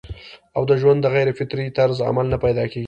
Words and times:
او 0.55 0.63
د 0.69 0.71
ژوند 0.81 0.99
د 1.01 1.05
غېر 1.15 1.27
فطري 1.39 1.67
طرز 1.77 1.97
عمل 2.09 2.25
نه 2.33 2.37
پېدا 2.43 2.63
کيږي 2.71 2.79